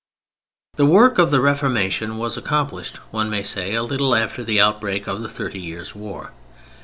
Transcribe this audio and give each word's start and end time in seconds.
The 0.77 0.85
work 0.87 1.19
of 1.19 1.29
the 1.29 1.39
Reformation 1.41 2.17
was 2.17 2.35
accomplished, 2.35 2.97
one 3.11 3.29
may 3.29 3.43
say, 3.43 3.75
a 3.75 3.83
little 3.83 4.15
after 4.15 4.43
the 4.43 4.59
outbreak 4.59 5.05
of 5.05 5.21
the 5.21 5.29
Thirty 5.29 5.59
Years' 5.59 5.93
War. 5.93 6.31